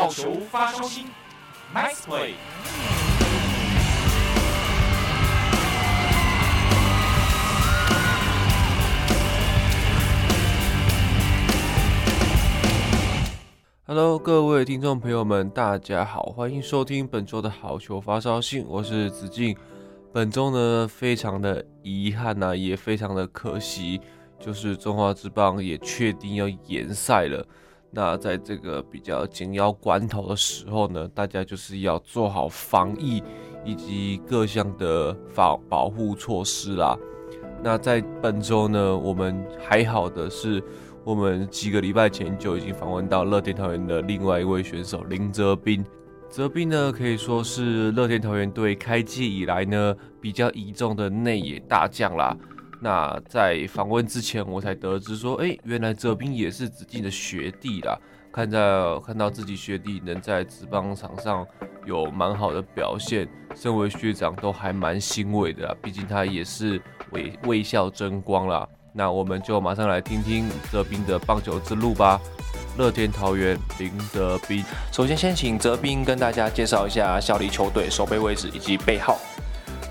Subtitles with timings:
[0.00, 1.06] 好球发烧心
[1.74, 2.34] ，Nice play。
[13.88, 19.56] Hello，各位听众朋友们，大家好，欢迎收听本周的好球发烧信，我是子敬。
[20.12, 24.00] 本周呢，非常的遗憾呐、啊，也非常的可惜，
[24.38, 27.44] 就是中华之棒也确定要延赛了。
[27.90, 33.22] 那在这个比较紧要关头的时候呢，大家就是要做好防疫
[33.64, 36.96] 以及各项的防保护措施啦。
[37.62, 40.62] 那在本周呢，我们还好的是。
[41.04, 45.82] 我们几个礼拜前就已经访问到乐天桃园的另外一位选手林哲斌。
[46.28, 52.36] 哲斌呢，可以说是乐天桃园队开季以来呢比较倚重的内野大将啦。
[52.80, 57.98] 那在访问之前，我才得知说，哎，原来泽斌也是子敬的学弟啦。
[58.30, 58.60] 看在
[59.04, 61.44] 看到自己学弟能在职棒场上
[61.84, 65.74] 有蛮好的表现，身为学长都还蛮欣慰的啦。
[65.82, 68.68] 毕竟他也是为为校争光啦。
[68.92, 72.20] 那我们就马上来听听泽斌的棒球之路吧。
[72.76, 79.18] 乐天桃园林泽斌，首先先请泽斌跟大家介绍一下效力球队、守备位置以及背号。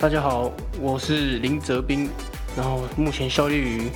[0.00, 2.10] 大家好，我是林泽斌，
[2.56, 3.90] 然后目前效力于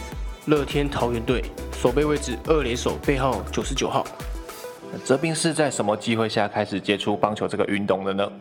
[0.47, 4.07] 乐天桃园队，守备位置二垒手，背号九十九号。
[5.05, 8.33] 泽斌是在什么机会下开始接触棒球这个运动的呢？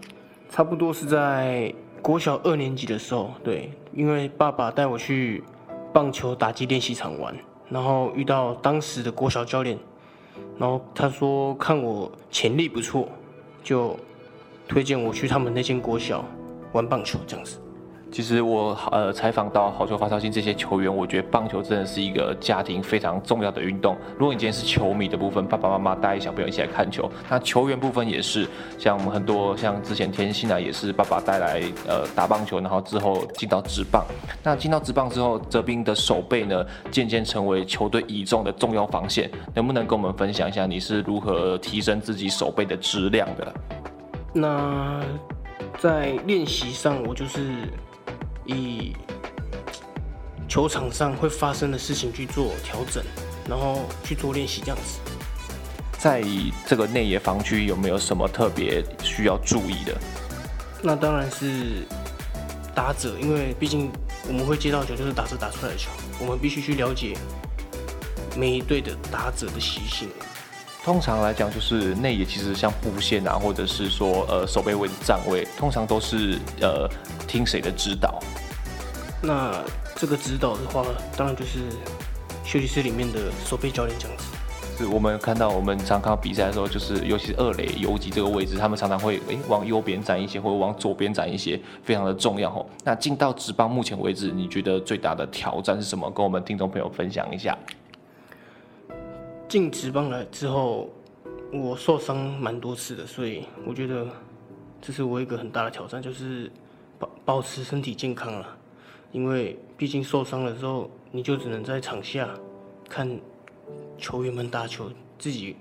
[0.50, 5.44] 差不多是在国小二年级的时候，对，因为爸爸带我去。
[5.94, 7.34] 棒球打击练习场玩，
[7.70, 9.80] 然后遇到当时的国小教练，
[10.58, 13.08] 然后他说看我潜力不错，
[13.64, 13.98] 就
[14.68, 16.26] 推荐我去他们那间国小
[16.74, 17.62] 玩棒球这样子。
[18.12, 23.98] 其实我呃采访到好球发烧星这些球员，我觉得棒球真的是一个家庭非常重要的运动。
[24.18, 28.48] 如果你今天是球迷的部分，爸爸妈妈带小朋友一起来看球，那球员部分也是，
[28.78, 34.06] 像我们很多像之前天信啊，也是爸爸带来呃打棒球，然后之后进到职棒。
[34.42, 39.30] 那进到职棒之后，泽斌的手背呢，渐渐成为球队倚重的重要防线。
[39.54, 43.54] 能不能跟我们分享一下你是如何提升自己手背的质量的？
[44.32, 45.02] 那
[45.80, 47.42] 在练习上，我就是。
[48.46, 48.96] 以
[50.48, 53.04] 球场上会发生的事情去做调整，
[53.50, 55.00] 然后去做练习，这样子。
[55.98, 56.24] 在
[56.68, 59.98] 这个内野防区有没有什么特别需要注意的？
[60.84, 61.84] 那当然是
[62.76, 63.92] 打者，因为毕竟
[64.28, 65.90] 我们会接到球，就是打者打出来的球，
[66.20, 67.18] 我们必须去了解
[68.38, 70.10] 每一队的打者的习性。
[70.86, 76.88] 通常来讲，就是内野其实像布线啊，或者是说呃守备位的站位，通常都是呃
[77.28, 78.20] 听谁的指导？
[79.20, 79.64] 那
[79.96, 80.86] 这个指导的话，
[81.18, 81.62] 当然就是
[82.44, 84.26] 休息室里面的守备教练这样子。
[84.78, 92.64] 是我们看到我们常看到比赛的时候，就是尤其是二垒游击这个位置，他们常常会诶、欸、往右边站一些，或者往左边站一些，非常的重要哦。
[92.84, 96.12] 那进到职棒目前为止，你觉得最大的挑战是什么？
[96.12, 97.58] 跟我们听众朋友分享一下。
[99.48, 100.90] 进职棒来之后，
[101.52, 104.08] 我受伤蛮多次的，所以我觉得
[104.82, 106.52] 这是我一个很大的挑战，就是
[106.98, 108.58] 保保持身体健康了。
[109.12, 112.30] 因为毕竟受伤了之后，你就只能在场下
[112.90, 113.20] 看
[113.98, 115.56] 球员们打球，自己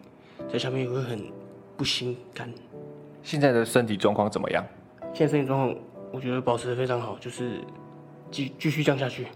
[0.50, 1.30] 在下面也会很
[1.76, 2.52] 不心甘。
[3.22, 4.64] 现在的身体状况怎么样？
[5.12, 7.60] 现在身体状况，我觉得保持的非常好，就是
[8.30, 9.26] 继继续降下去。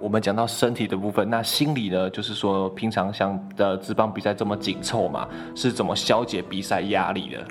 [0.00, 2.10] 我们讲到身体的部分，那心理呢？
[2.10, 7.44] 就是说，平常像的职棒比赛这么紧凑嘛，是怎么消解比赛压力的？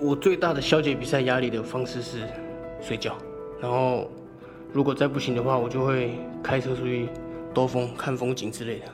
[0.00, 2.20] 我最大的消解比赛压力的方式是
[2.80, 3.16] 睡觉，
[3.60, 4.08] 然后
[4.72, 6.12] 如果再不行的话，我就会
[6.42, 7.08] 开车出去
[7.52, 8.86] 兜风、看风景之类的。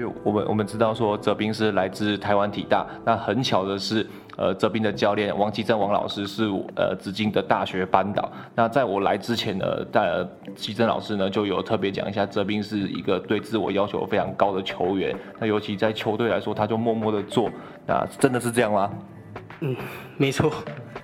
[0.00, 4.06] 因为我们我们知道说泽斌是来自台湾体大，那很巧的是，
[4.38, 6.44] 呃，泽斌的教练王基正王老师是
[6.74, 8.32] 呃紫金的大学班导。
[8.54, 15.14] 那在我来之前呢，呃，基正老师呢就有特别讲一下，泽斌是一个对自我要求非常高的球员。
[15.38, 17.50] 那尤其在球队来说，他就默默的做。
[17.86, 18.90] 那真的是这样吗？
[19.60, 19.76] 嗯，
[20.16, 20.50] 没错，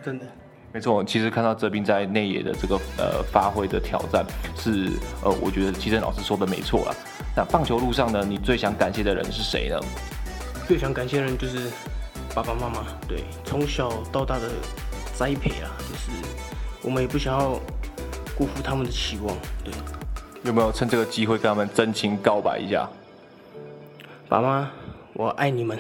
[0.03, 0.25] 真的。
[0.73, 4.25] 没错，其实看到哲斌在内野的这个呃发挥的挑战
[4.59, 4.91] 是
[5.23, 6.95] 呃，我觉得齐正老师说的没错啦。
[7.35, 9.81] 那棒球路上呢，你最想感谢的人是谁呢？
[10.69, 11.71] 最想感谢的人就是
[12.35, 14.51] 爸爸妈妈，对，从小到大的
[15.15, 16.11] 栽培啊，就是
[16.83, 17.59] 我们也不想要
[18.37, 19.35] 辜负他们的期望，
[19.65, 19.73] 对。
[20.45, 22.89] 有没有趁这个机会跟他们真情告白一下？
[24.29, 24.71] 爸妈，
[25.15, 25.79] 我爱你们。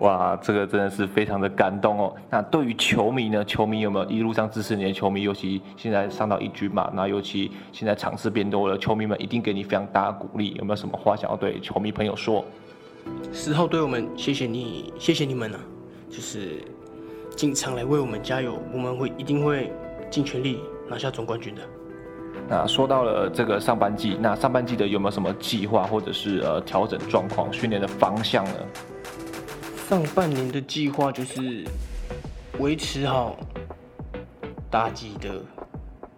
[0.00, 2.14] 哇，这个真的是非常的感动哦。
[2.28, 3.44] 那对于球迷呢？
[3.44, 5.22] 球迷有没有一路上支持你的球迷？
[5.22, 10.54] 尤其现在上到一军嘛，那尤其现在场次变多了，球迷们一定给你非常大的鼓励。
[10.58, 12.44] 有没有什么话想要对球迷朋友说？
[13.32, 15.60] 十号队友们，谢谢你，谢谢你们啊！
[16.10, 16.62] 就是
[17.34, 19.72] 经常来为我们加油，我们会一定会
[20.10, 20.60] 尽全力
[20.90, 21.62] 拿下总冠军的。
[22.48, 28.54] 那说到了这个上半季，那上半季的有没有什么计划或者是呃调整状况、训练的方向呢？
[29.88, 31.64] 上半年的计划就是
[32.58, 33.36] 维持好
[34.68, 35.40] 打击的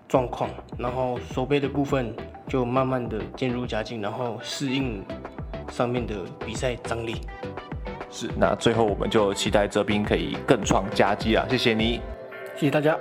[0.09, 0.49] 状况，
[0.79, 2.15] 然后手背的部分
[2.47, 5.05] 就慢慢的渐入佳境，然后适应
[5.70, 6.15] 上面的
[6.47, 7.20] 比赛张力。
[8.11, 11.47] 是，那最后我们就期待泽斌可以更创佳绩啊！
[11.50, 12.00] 谢谢你，
[12.56, 12.99] 谢谢大家。